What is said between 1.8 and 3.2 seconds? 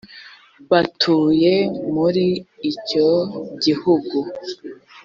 muri icyo